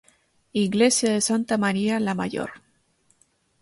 [0.53, 2.49] Iglesia de Santa María La Mayor.